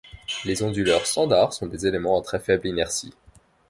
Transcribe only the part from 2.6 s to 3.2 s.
inertie.